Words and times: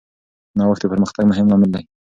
نوښت 0.57 0.81
د 0.83 0.85
پرمختګ 0.91 1.23
مهم 1.29 1.45
لامل 1.49 1.69
دی. 1.75 1.83